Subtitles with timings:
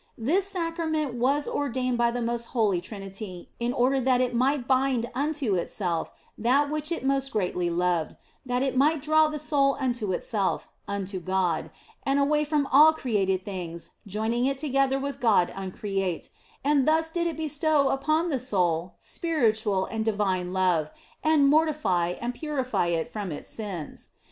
[0.17, 5.05] This Sacrament was ordained by the most holy Trinity in order that It might bind
[5.13, 10.11] unto Itself that which It most greatly loved, that It might draw the soul unto
[10.11, 11.69] Itself, unto God,
[12.01, 16.31] and away from all created things joining it together with God uncreate;
[16.63, 20.89] and thus did It bestow upon the soul spiritual and divine love
[21.23, 24.09] and mortify and purify it from its sins.